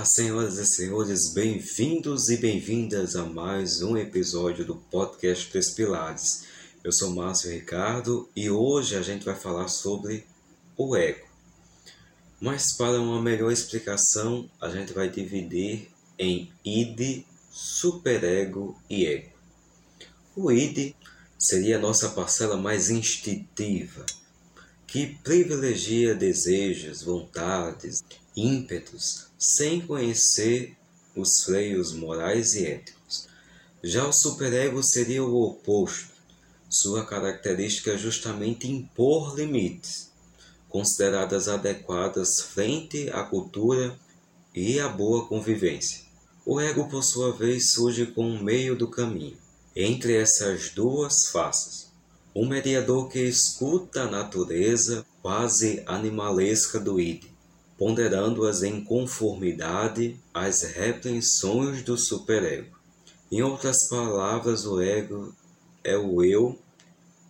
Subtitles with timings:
[0.00, 6.44] Olá, senhoras e senhores, bem-vindos e bem-vindas a mais um episódio do podcast Três Pilares.
[6.82, 10.24] Eu sou Márcio Ricardo e hoje a gente vai falar sobre
[10.74, 11.26] o ego.
[12.40, 19.32] Mas para uma melhor explicação, a gente vai dividir em id, superego e ego.
[20.34, 20.94] O id
[21.38, 24.06] seria a nossa parcela mais instintiva,
[24.86, 28.02] que privilegia desejos, vontades,
[28.36, 30.76] ímpetos, sem conhecer
[31.16, 33.28] os freios morais e éticos.
[33.82, 36.10] Já o superego seria o oposto.
[36.68, 40.10] Sua característica é justamente impor limites,
[40.68, 43.98] consideradas adequadas frente à cultura
[44.54, 46.02] e à boa convivência.
[46.46, 49.36] O ego, por sua vez, surge como meio do caminho
[49.74, 51.88] entre essas duas faces.
[52.34, 57.24] Um mediador que escuta a natureza quase animalesca do id,
[57.80, 62.76] ponderando-as em conformidade às repreensões do superego.
[63.32, 65.34] Em outras palavras, o ego
[65.82, 66.58] é o eu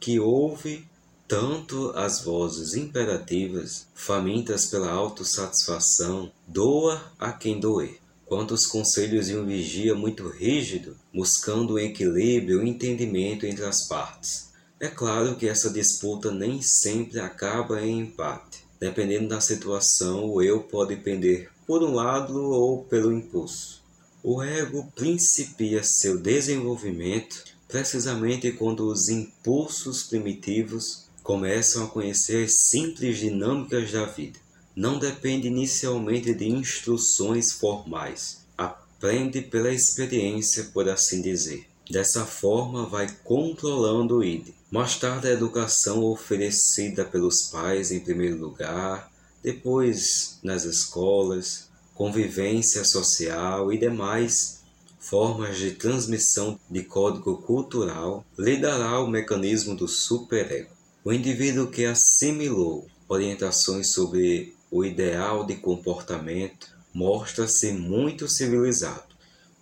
[0.00, 0.84] que ouve
[1.28, 9.36] tanto as vozes imperativas, famintas pela autossatisfação, doa a quem doer, quanto os conselhos de
[9.36, 14.50] um vigia muito rígido, buscando o equilíbrio e o entendimento entre as partes.
[14.80, 18.59] É claro que essa disputa nem sempre acaba em empate.
[18.80, 23.82] Dependendo da situação, o eu pode pender por um lado ou pelo impulso.
[24.22, 33.18] O ego principia seu desenvolvimento precisamente quando os impulsos primitivos começam a conhecer as simples
[33.18, 34.38] dinâmicas da vida.
[34.74, 41.69] Não depende inicialmente de instruções formais, aprende pela experiência, por assim dizer.
[41.90, 44.54] Dessa forma, vai controlando o id.
[44.70, 49.10] Mais tarde, a educação oferecida pelos pais em primeiro lugar,
[49.42, 54.60] depois nas escolas, convivência social e demais
[55.00, 60.70] formas de transmissão de código cultural lhe dará o mecanismo do superego.
[61.04, 69.09] O indivíduo que assimilou orientações sobre o ideal de comportamento mostra-se muito civilizado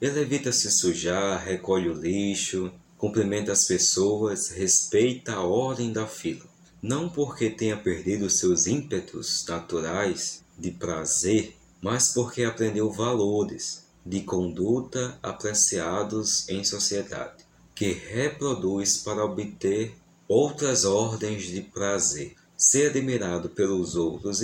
[0.00, 6.44] ele evita se sujar, recolhe o lixo, cumprimenta as pessoas, respeita a ordem da fila.
[6.80, 15.18] Não porque tenha perdido seus ímpetos naturais de prazer, mas porque aprendeu valores de conduta
[15.22, 17.44] apreciados em sociedade,
[17.74, 19.94] que reproduz para obter
[20.28, 24.42] outras ordens de prazer, ser admirado pelos outros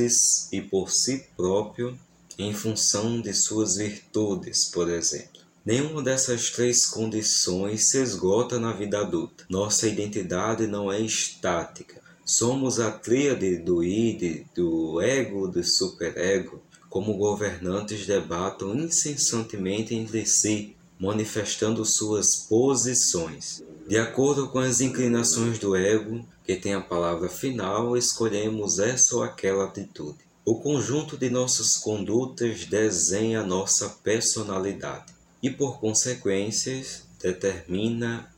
[0.52, 1.98] e por si próprio
[2.36, 5.43] em função de suas virtudes, por exemplo.
[5.64, 9.46] Nenhuma dessas três condições se esgota na vida adulta.
[9.48, 12.02] Nossa identidade não é estática.
[12.22, 16.60] Somos a tríade do id, do ego, do superego,
[16.90, 23.64] como governantes debatam incessantemente entre si, manifestando suas posições.
[23.88, 29.22] De acordo com as inclinações do ego, que tem a palavra final, escolhemos essa ou
[29.22, 30.18] aquela atitude.
[30.44, 35.13] O conjunto de nossas condutas desenha nossa personalidade
[35.44, 38.32] e, por consequências, determina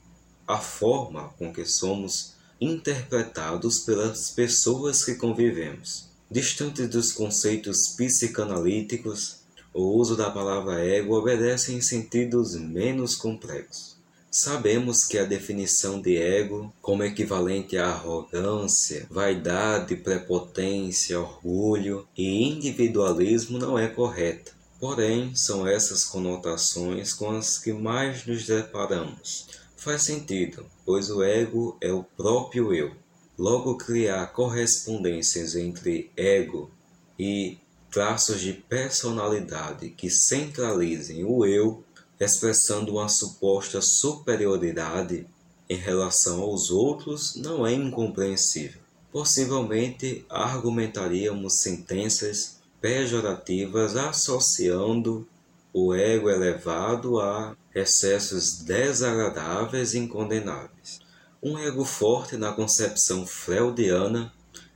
[0.44, 6.08] a forma com que somos interpretados pelas pessoas que convivemos.
[6.28, 9.36] Distante dos conceitos psicanalíticos,
[9.72, 13.94] o uso da palavra ego obedece em sentidos menos complexos.
[14.28, 23.58] Sabemos que a definição de ego, como equivalente à arrogância, vaidade, prepotência, orgulho e individualismo,
[23.58, 24.55] não é correta.
[24.78, 29.46] Porém, são essas conotações com as que mais nos deparamos.
[29.76, 32.94] Faz sentido, pois o ego é o próprio eu.
[33.38, 36.70] Logo, criar correspondências entre ego
[37.18, 37.58] e
[37.90, 41.82] traços de personalidade que centralizem o eu,
[42.20, 45.26] expressando uma suposta superioridade
[45.68, 48.80] em relação aos outros, não é incompreensível.
[49.10, 52.55] Possivelmente argumentaríamos sentenças
[52.86, 55.26] pejorativas associando
[55.72, 61.00] o ego elevado a excessos desagradáveis e incondenáveis.
[61.42, 64.32] Um ego forte na concepção freudiana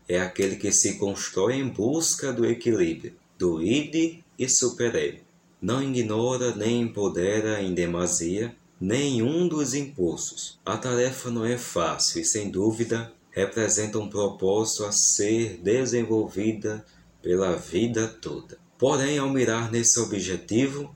[0.09, 5.21] é aquele que se constrói em busca do equilíbrio, do id e superego.
[5.63, 10.59] Não ignora nem empodera em demasia nenhum dos impulsos.
[10.67, 16.85] A tarefa não é fácil e, sem dúvida, representa um propósito a ser desenvolvida
[17.23, 18.59] pela vida toda.
[18.79, 20.95] Porém, ao mirar nesse objetivo,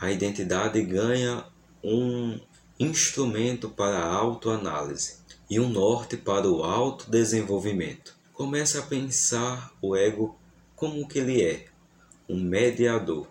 [0.00, 1.44] a identidade ganha
[1.82, 2.38] um
[2.78, 5.18] instrumento para a autoanálise
[5.48, 8.14] e um norte para o autodesenvolvimento.
[8.32, 10.36] Começa a pensar o ego
[10.74, 11.66] como que ele é,
[12.28, 13.26] um mediador.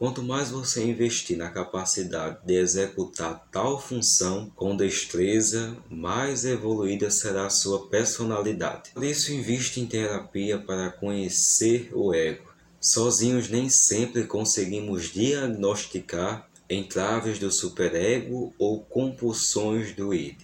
[0.00, 7.44] Quanto mais você investir na capacidade de executar tal função com destreza, mais evoluída será
[7.44, 8.92] a sua personalidade.
[8.94, 12.48] Por isso, investe em terapia para conhecer o ego.
[12.80, 20.38] Sozinhos nem sempre conseguimos diagnosticar entraves do superego ou compulsões do id.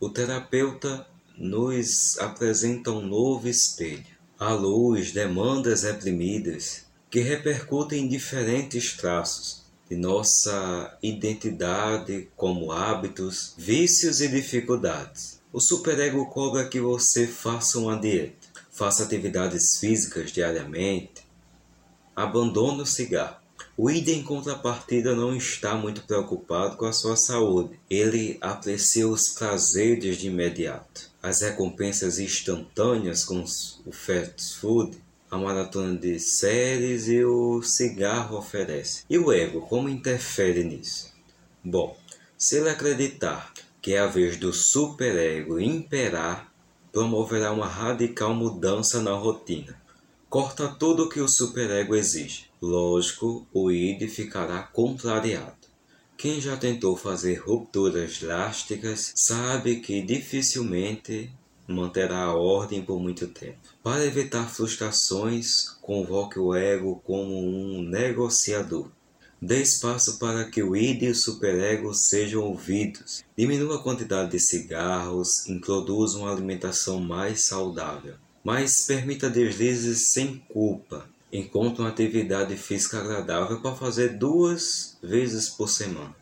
[0.00, 1.06] O terapeuta
[1.36, 4.16] nos apresenta um novo espelho.
[4.38, 14.20] A luz, demandas reprimidas, que repercutem em diferentes traços de nossa identidade, como hábitos, vícios
[14.20, 15.40] e dificuldades.
[15.52, 21.24] O superego cobra que você faça uma dieta, faça atividades físicas diariamente,
[22.16, 23.36] abandone o cigarro.
[23.76, 27.78] O id em contrapartida não está muito preocupado com a sua saúde.
[27.88, 31.12] Ele aprecia os prazeres de imediato.
[31.22, 33.44] As recompensas instantâneas com
[33.86, 39.02] o fast food a maratona de séries e o cigarro oferece.
[39.10, 41.12] E o ego, como interfere nisso?
[41.62, 41.96] Bom,
[42.38, 43.52] se ele acreditar
[43.82, 46.52] que é a vez do superego imperar,
[46.92, 49.76] promoverá uma radical mudança na rotina.
[50.30, 52.46] Corta tudo o que o superego exige.
[52.62, 55.66] Lógico, o id ficará contrariado.
[56.16, 61.30] Quem já tentou fazer rupturas drásticas sabe que dificilmente
[61.66, 63.58] manterá a ordem por muito tempo.
[63.82, 68.88] Para evitar frustrações, convoque o ego como um negociador.
[69.40, 73.22] Dê espaço para que o id e o superego sejam ouvidos.
[73.36, 78.14] Diminua a quantidade de cigarros, introduza uma alimentação mais saudável.
[78.42, 81.06] Mas permita deslizes sem culpa.
[81.32, 86.14] Encontre uma atividade física agradável para fazer duas vezes por semana.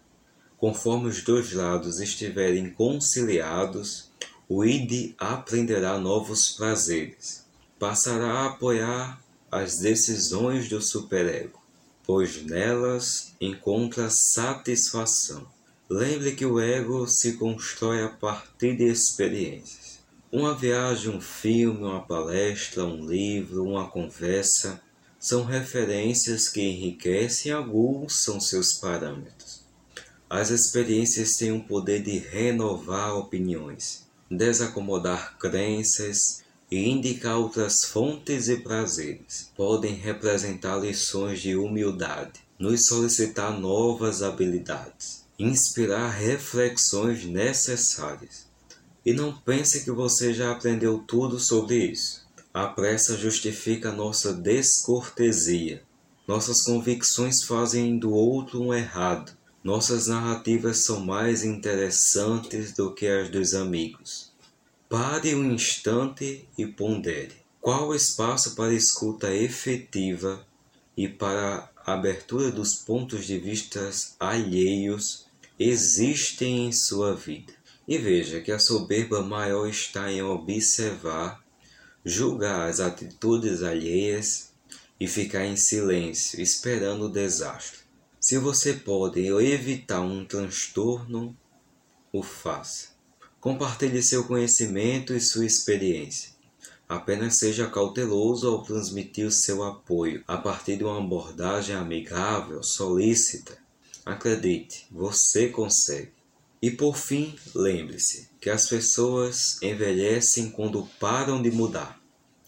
[0.57, 4.12] Conforme os dois lados estiverem conciliados,
[4.49, 7.45] o id aprenderá novos prazeres.
[7.79, 11.61] Passará a apoiar as decisões do superego,
[12.05, 15.47] pois nelas encontra satisfação.
[15.89, 20.01] Lembre que o ego se constrói a partir de experiências.
[20.31, 24.81] Uma viagem, um filme, uma palestra, um livro, uma conversa
[25.21, 29.63] são referências que enriquecem e aguçam seus parâmetros.
[30.29, 34.03] As experiências têm o poder de renovar opiniões
[34.37, 39.51] desacomodar crenças e indicar outras fontes e prazeres.
[39.55, 48.47] Podem representar lições de humildade, nos solicitar novas habilidades, inspirar reflexões necessárias.
[49.05, 52.23] E não pense que você já aprendeu tudo sobre isso.
[52.55, 55.83] A pressa justifica nossa descortesia.
[56.27, 59.33] Nossas convicções fazem do outro um errado
[59.63, 64.33] nossas narrativas são mais interessantes do que as dos amigos.
[64.89, 67.37] Pare um instante e pondere.
[67.61, 70.45] Qual o espaço para escuta efetiva
[70.97, 73.89] e para abertura dos pontos de vista
[74.19, 75.27] alheios
[75.59, 77.53] existem em sua vida?
[77.87, 81.41] E veja que a soberba maior está em observar,
[82.05, 84.53] julgar as atitudes alheias
[84.99, 87.82] e ficar em silêncio, esperando o desastre.
[88.25, 91.37] Se você pode evitar um transtorno,
[92.13, 92.91] o faça.
[93.41, 96.31] Compartilhe seu conhecimento e sua experiência.
[96.89, 103.59] Apenas seja cauteloso ao transmitir o seu apoio a partir de uma abordagem amigável, solícita.
[104.07, 106.13] Acredite, você consegue.
[106.63, 112.01] E por fim, lembre-se que as pessoas envelhecem quando param de mudar.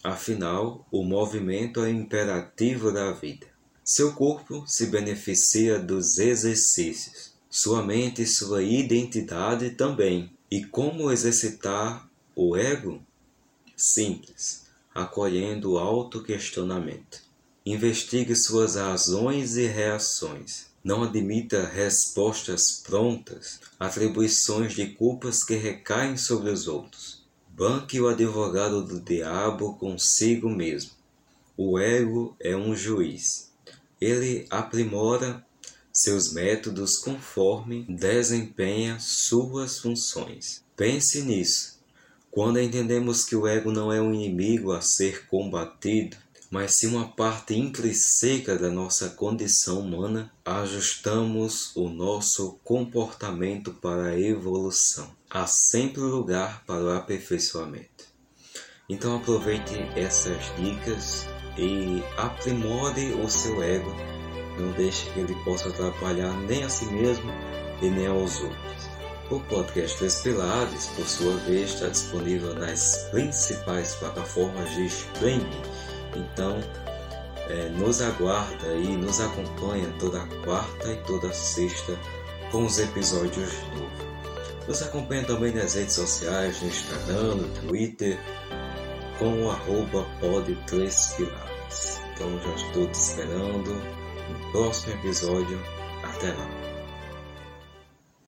[0.04, 3.53] Afinal, o movimento é imperativo da vida.
[3.86, 10.32] Seu corpo se beneficia dos exercícios, sua mente e sua identidade também.
[10.50, 13.02] E como exercitar o ego?
[13.76, 14.62] Simples,
[14.94, 17.20] acolhendo o autoquestionamento.
[17.66, 20.68] Investigue suas razões e reações.
[20.82, 27.22] Não admita respostas prontas, atribuições de culpas que recaem sobre os outros.
[27.50, 30.92] Banque o advogado do diabo consigo mesmo.
[31.54, 33.52] O ego é um juiz
[34.04, 35.44] ele aprimora
[35.92, 40.64] seus métodos conforme desempenha suas funções.
[40.76, 41.78] Pense nisso.
[42.30, 46.16] Quando entendemos que o ego não é um inimigo a ser combatido,
[46.50, 54.20] mas sim uma parte intrínseca da nossa condição humana, ajustamos o nosso comportamento para a
[54.20, 55.10] evolução.
[55.30, 58.04] Há sempre lugar para o aperfeiçoamento.
[58.88, 63.94] Então aproveite essas dicas e aprimore o seu ego.
[64.58, 67.30] Não deixe que ele possa atrapalhar nem a si mesmo
[67.82, 68.88] e nem aos outros.
[69.30, 75.62] O podcast Três Pilares, por sua vez, está disponível nas principais plataformas de streaming.
[76.14, 76.60] Então,
[77.48, 81.98] é, nos aguarda e nos acompanha toda quarta e toda sexta
[82.50, 84.04] com os episódios novos.
[84.68, 88.18] Nos acompanha também nas redes sociais, no Instagram, no Twitter,
[89.18, 90.54] com arroba pode
[92.12, 95.60] Então já estou te esperando no próximo episódio.
[96.02, 96.63] Até lá!